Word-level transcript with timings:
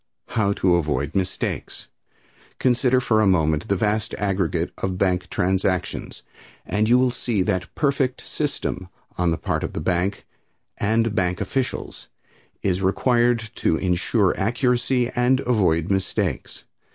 How 0.29 0.51
to 0.53 0.77
Avoid 0.77 1.13
Mistakes. 1.13 1.87
Consider 2.57 2.99
for 2.99 3.21
a 3.21 3.27
moment 3.27 3.67
the 3.67 3.75
vast 3.75 4.15
aggregate 4.15 4.73
of 4.79 4.97
bank 4.97 5.29
transactions, 5.29 6.23
and 6.65 6.89
you 6.89 6.97
will 6.97 7.11
see 7.11 7.43
that 7.43 7.75
perfect 7.75 8.19
system 8.25 8.89
on 9.19 9.29
the 9.29 9.37
part 9.37 9.63
of 9.63 9.73
the 9.73 9.79
banks 9.79 10.23
and 10.79 11.13
bank 11.13 11.39
officials 11.39 12.07
is 12.63 12.81
required 12.81 13.51
to 13.57 13.75
insure 13.77 14.33
accuracy 14.39 15.09
and 15.15 15.41
avoid 15.41 15.91
mistakes. 15.91 16.63